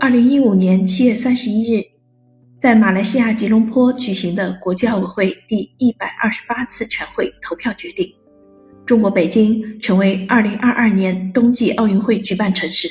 [0.00, 1.84] 二零一五年七月三十一日，
[2.58, 8.10] 在马来西亚吉隆坡举行的国际奥委会第一百二十八次全会投票决定，
[8.86, 12.88] 中国北京成为二零二二年冬季奥运会举办城市。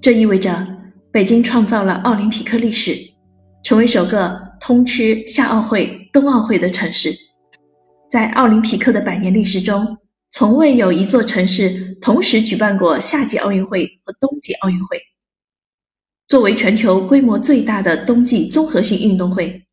[0.00, 0.66] 这意味着
[1.10, 2.96] 北京创造了奥林匹克历史，
[3.64, 7.10] 成为首个通吃夏奥会、冬奥会的城市。
[8.08, 9.98] 在奥林匹克的百年历史中，
[10.32, 14.98] 从未有一座城市同时举办过夏季奥运会和冬季奥运会。
[16.26, 19.66] 作为全球规模最大的冬季综合性运动会，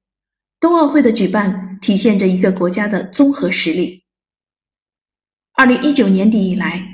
[0.60, 4.04] 冬奥会的举办体现着一个国家的综合实力。
[5.54, 6.86] 二零一九年底以来，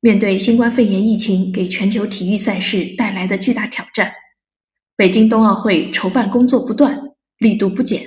[0.00, 4.12] 面对新冠肺炎疫情给全球体育赛事带来的巨大挑战，
[4.96, 7.00] 北京冬奥会筹办工作不断，
[7.38, 8.02] 力度不减。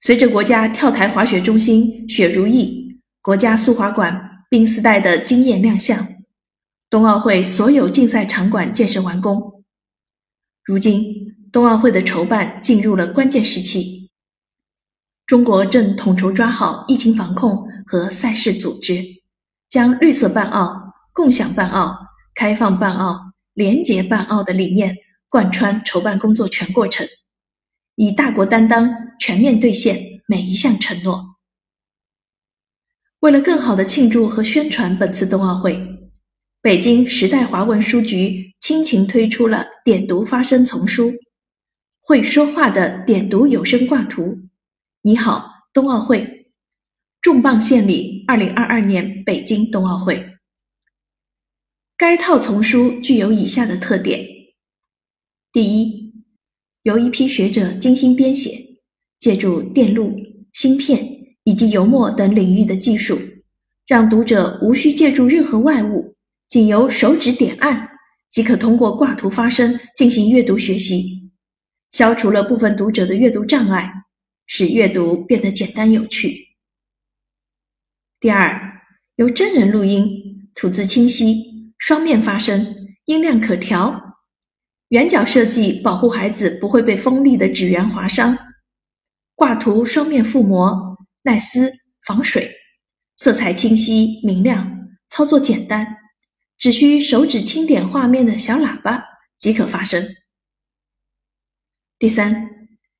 [0.00, 2.79] 随着国家跳台滑雪中心雪如意、
[3.22, 6.08] 国家速滑馆冰丝带的惊艳亮相，
[6.88, 9.62] 冬奥会所有竞赛场馆建设完工。
[10.64, 14.10] 如今，冬奥会的筹办进入了关键时期。
[15.26, 19.04] 中国正统筹抓好疫情防控和赛事组织，
[19.68, 21.94] 将绿色办奥、共享办奥、
[22.34, 23.20] 开放办奥、
[23.52, 24.96] 廉洁办奥的理念
[25.28, 27.06] 贯穿筹办工作全过程，
[27.96, 31.36] 以大国担当，全面兑现每一项承诺。
[33.20, 35.78] 为了更好地庆祝和宣传本次冬奥会，
[36.62, 38.50] 北京时代华文书局。
[38.60, 41.12] 倾情推出了点读发声丛书，
[41.98, 44.38] 会说话的点读有声挂图。
[45.00, 46.52] 你好，冬奥会，
[47.20, 48.22] 重磅献礼！
[48.28, 50.36] 二零二二年北京冬奥会。
[51.96, 54.24] 该套丛书具有以下的特点：
[55.50, 56.12] 第一，
[56.82, 58.52] 由一批学者精心编写，
[59.18, 60.14] 借助电路、
[60.52, 63.18] 芯片以及油墨等领域的技术，
[63.86, 66.14] 让读者无需借助任何外物，
[66.48, 67.88] 仅由手指点按。
[68.30, 71.32] 即可通过挂图发声进行阅读学习，
[71.90, 73.92] 消除了部分读者的阅读障碍，
[74.46, 76.46] 使阅读变得简单有趣。
[78.20, 78.82] 第二，
[79.16, 82.72] 由真人录音，吐字清晰，双面发声，
[83.06, 84.00] 音量可调，
[84.90, 88.38] 圆角设计保护孩子不会被锋利的纸缘划伤。
[89.34, 90.89] 挂图双面覆膜，
[91.22, 91.72] 耐撕，
[92.06, 92.54] 防水，
[93.16, 95.86] 色彩清晰明亮，操作简单。
[96.56, 99.02] 只需手指轻点画面的小喇叭
[99.38, 100.06] 即可发声。
[101.98, 102.50] 第三，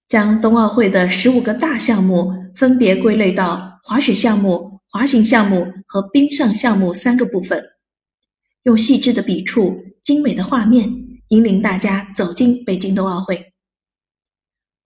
[0.08, 7.62] 将冬奥会的十五个大项目分别归类到滑雪项目、滑行项目和冰上项目三个部分，
[8.62, 10.90] 用细致的笔触、精美的画面
[11.28, 13.52] 引领大家走进北京冬奥会。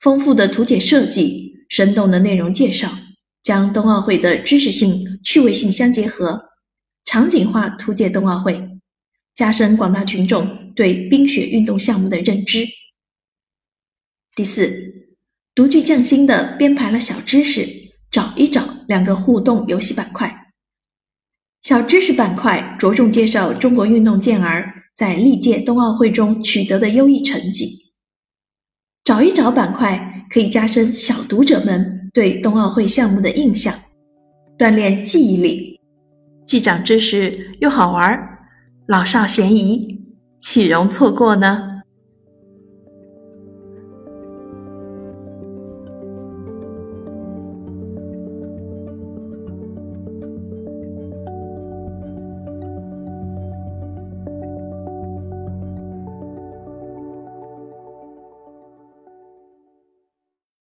[0.00, 2.90] 丰富的图解设计、生动的内容介绍，
[3.44, 6.42] 将冬奥会的知识性、趣味性相结合。
[7.04, 8.58] 场景化图解冬奥会，
[9.34, 12.66] 加深广大群众对冰雪运动项目的认知。
[14.34, 14.72] 第四，
[15.54, 17.68] 独具匠心的编排了小知识，
[18.10, 20.34] 找一找两个互动游戏板块。
[21.60, 27.68] 小知识板块着重介绍中国运动健儿在历届冬奥会中取得的优异成绩。
[29.04, 33.72] 找一找板块可以加深小读者们对冬奥会项目的印象，
[34.58, 35.78] 锻炼记忆力。
[36.44, 38.18] 既长知识又好玩，
[38.88, 40.02] 老少咸宜，
[40.40, 41.73] 岂容错过呢？